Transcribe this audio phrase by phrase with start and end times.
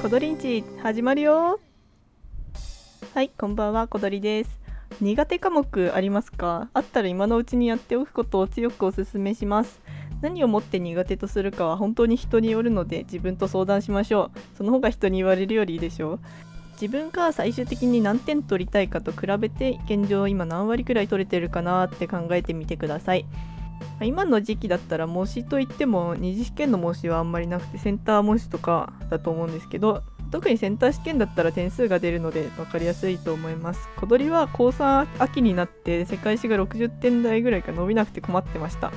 [0.00, 1.58] コドリンチ始まるよ。
[3.14, 3.88] はいこんばんは。
[3.88, 4.60] コドリです。
[5.00, 6.68] 苦手科目ありますか？
[6.74, 9.80] あったら今のうちにやっておくことを強くお勧めします。
[10.20, 14.38] 何をもって苦手とするかは本当に人によるので自分と相談しましょう。
[14.56, 16.20] その方が人に言われるよりいいでしょう。
[16.80, 23.24] 自分が最終的に何点取りたいかと比べて現状今何割くらい取れてるかなって考えてみてください。
[24.02, 33.88] 今の時期だったら模試といっても二次試験の模試はあんまりなくてセンター模試とかだと思うんですけど特にセンター試験だったら点数が出るので分かりやすいと思います。
[33.96, 38.92] 小鳥は高3秋になって世界史が60点台ぐらいか伸びなくて困ってました。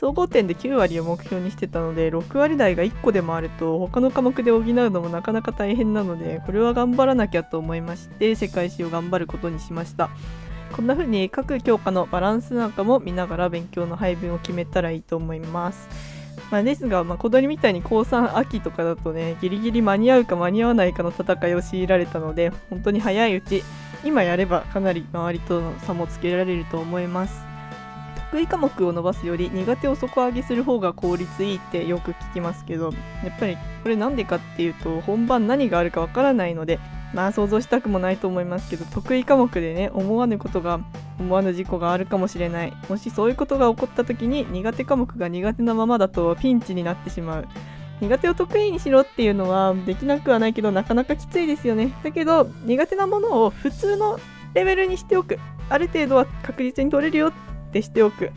[0.00, 10.08] 総合点で9割を目標にしてたので6割台が1個でもあると他の科目で補うのもなかなか大変なのでこれは頑張らなきゃと思いまして世界史を頑張ることにしました。
[10.72, 15.88] こんな風に各教科のバランスなんかも見ながら勉強の配分を決めたらいいと思います。
[16.50, 23.62] まあ、ですが、まあ、小鳥みたいに高3秋とかだとねギリギリ間に合うか間に合わないかの戦いを強いられたので本当に早いうち
[24.04, 27.50] 今やればかなり周りとの差もつけられると思います
[28.30, 32.92] 得意科目を伸ばすより苦手を底上げする方が効率いいってよく聞きますけど
[33.24, 36.78] やっぱりこれなんでかっていうと本番何があるかわからないので
[37.14, 40.80] まあ想像したくもないと思いますけど得意科目でね思わぬことが
[41.18, 47.48] 思わぬ事故があるかもしれないもしそういうことが起こった時に苦手科目が苦手なままだとピンチになってしまう。
[48.00, 51.92] 苦手を得意にしろっていうのはできなくはないけどなかなかきついですよね。
[52.02, 54.18] だけど苦手なものを普通の
[54.54, 55.38] レベルにしておく。
[55.68, 57.32] ある程度は確実に取れるよっ
[57.72, 58.30] てしておく。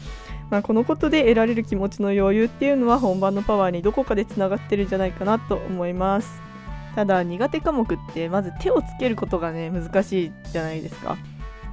[0.49, 6.52] まあ、このことで得られる気持ちの余裕っていうのは本番のパワーにどこかでつながってるんじゃないかなと思います。
[6.95, 11.17] ただ苦手科目ってまず手をつけることがね難しいじゃないですか。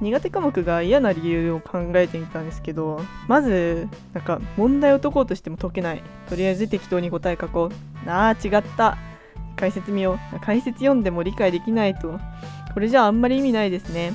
[0.01, 6.03] 苦手科目が嫌な理由を考えてみたんですけどまずなんか問題を解こうとしても解けない。
[6.27, 8.09] とりあえず適当に答え書こう。
[8.09, 8.97] ああ違った。
[9.55, 10.39] 解説見よう。
[10.39, 12.19] 解説読んでも理解できないと。
[12.73, 14.13] これじゃああんまり意味ないですね。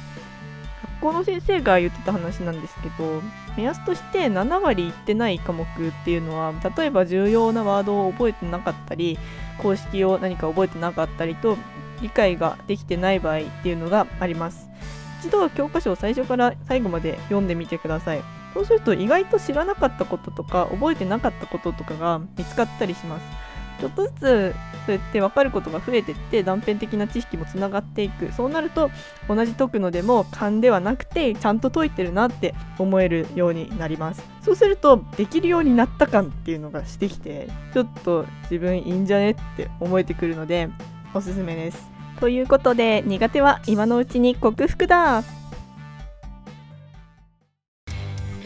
[0.97, 3.23] 学校の先生が言ってた話なんですけど
[3.57, 5.67] 目安として7割いってない科目っ
[6.05, 9.19] ていうのは例えば重要なワードを覚えてなかったり
[9.59, 11.57] 公式を何か覚えてなかったりと
[12.03, 14.69] 理解ができてない場合っていうのがあります。
[15.21, 18.23] 一度は教科書を最初から最後まで読んでみてください。
[18.55, 23.46] そうすると意外と知らなかったこととか覚えてなかったこととかが見つかったりします。
[23.81, 24.55] ちょっとずつ
[24.87, 28.91] そうやって分かることが増えてって断片的な知識もつながっていくそうなると
[29.29, 34.23] 同じ解くのでも勘ではなくてちゃんと解いてるなって思えるようになります。
[34.43, 40.69] そうするとできるようになった感っていうのがしてきてちょっと自分いいんじゃねって思えてくるので
[41.13, 41.91] おすすめです。
[42.21, 45.23] ということで苦手は今のうちに克服だ。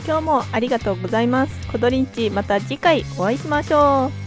[0.06, 1.68] 今日もありがとうございます。
[1.68, 4.19] コドリンチまた次回お会いしましょう。